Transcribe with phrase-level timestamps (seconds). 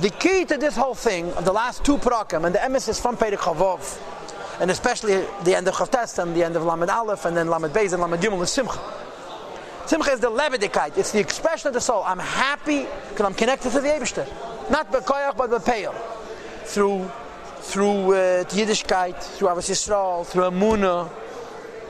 [0.00, 3.16] The key to this whole thing, of the last two parakim, and the emes from
[3.16, 3.98] Perek Chavov,
[4.60, 7.72] and especially the end of Chavtes and the end of Lamed Aleph, and then Lamed
[7.74, 8.78] Beis and Lamed Gimel is Simcha.
[9.86, 10.96] Simcha is the levedikite.
[10.96, 12.04] It's the expression of the soul.
[12.04, 14.70] I'm happy because I'm connected to the Eibishter.
[14.70, 15.94] Not bekoyach, but bepeil.
[16.64, 17.10] Through
[17.60, 21.10] through uh, Yiddishkeit, through Ahavas Yisrael, through Amunah.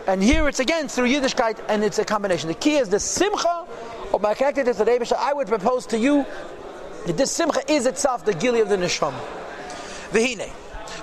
[0.07, 2.49] And here it's again through Yiddishkeit, and it's a combination.
[2.49, 3.67] The key is the Simcha
[4.15, 5.17] of my connectedness to the Eibishter.
[5.19, 6.25] I would propose to you
[7.17, 9.21] this Simcha is itself the Gili of the Neshama.
[10.11, 10.51] V'hine.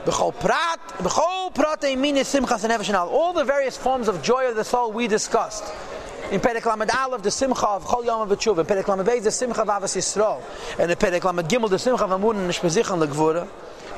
[0.06, 4.64] B'chol prat, b'chol prat mini simchas and All the various forms of joy of the
[4.64, 5.64] soul we discussed.
[6.32, 8.60] In Perek Lamed Aleph, the Simcha of Chol Yom HaVetshuva.
[8.60, 10.42] In Perek Beis, the Simcha of Ahavas Yisrael.
[10.80, 13.48] And in Perek Lamed Gimel, the Simcha of Amun and Nishpezichan Legvura.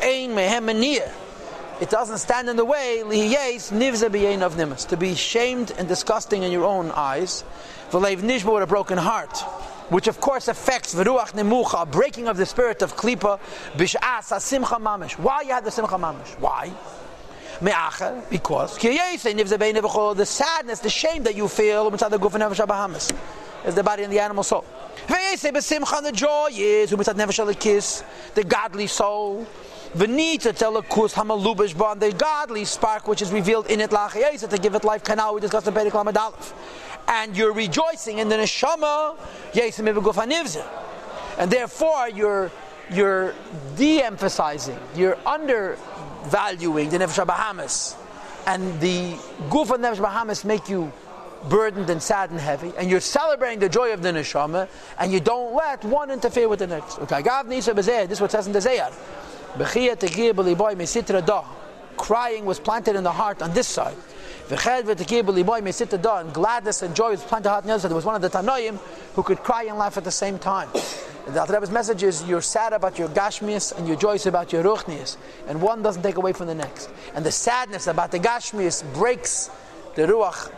[0.02, 4.88] Ein mehem It doesn't stand in the way, lihiyes nivze b'yein of nimas.
[4.90, 7.44] To be shamed and disgusting in your own eyes.
[7.92, 9.44] V'leiv nishbo with a broken heart
[9.90, 13.40] which of course affects v'ruach nemucha, breaking of the spirit of klipa,
[13.76, 15.14] bish'as simcha mamish.
[15.14, 16.38] Why you had the simcha mamish?
[16.40, 16.72] Why?
[17.60, 23.16] Me'acha, because the sadness, the shame that you feel inside the
[23.66, 24.64] is the body and the animal soul.
[25.08, 26.92] The joy is
[27.60, 28.04] kiss,
[28.36, 29.48] the godly soul.
[29.96, 34.84] Telekus hamalubish bond, the godly spark which is revealed in it lachayesa to give it
[34.84, 35.04] life.
[35.04, 36.54] Kanal we discussed in Perek Lamed Aleph
[37.08, 39.16] and you're rejoicing in the neshama,
[41.38, 42.52] and therefore you're
[42.90, 43.34] you're
[43.76, 47.96] de-emphasizing, you're undervaluing the nefesh bahamas,
[48.46, 49.14] and the
[49.50, 50.92] guf nefesh bahamas make you
[51.50, 54.68] burdened and sad and heavy, and you're celebrating the joy of the neshama,
[55.00, 56.98] and you don't let one interfere with the next.
[57.00, 58.92] Okay, God, this is what says in the Zohar.
[61.98, 63.98] Crying was planted in the heart on this side.
[64.50, 67.90] And gladness and joy was planted heart the other side.
[67.90, 68.78] There was one of the Tanoim
[69.14, 70.70] who could cry and laugh at the same time.
[71.28, 74.64] The Alter Rebbe's message is you're sad about your gashmias and you're joyous about your
[74.64, 75.18] ruchnias,
[75.50, 76.90] and one doesn't take away from the next.
[77.16, 79.50] And the sadness about the gashmias breaks
[79.96, 80.50] the ruach,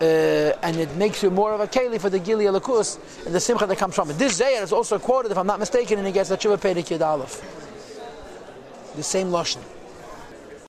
[0.00, 3.40] uh, and it makes you more of a keli for the gili alakus and the
[3.40, 4.14] simcha that comes from it.
[4.14, 8.96] This Zohar is also quoted, if I'm not mistaken, in the Gesach Perek Yud Aleph.
[8.96, 9.60] The same lashon.